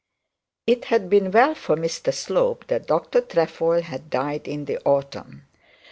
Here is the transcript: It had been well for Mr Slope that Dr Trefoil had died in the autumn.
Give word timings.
It 0.65 0.85
had 0.85 1.11
been 1.11 1.29
well 1.29 1.53
for 1.53 1.75
Mr 1.75 2.11
Slope 2.11 2.65
that 2.69 2.87
Dr 2.87 3.21
Trefoil 3.21 3.83
had 3.83 4.09
died 4.09 4.47
in 4.47 4.65
the 4.65 4.79
autumn. 4.79 5.43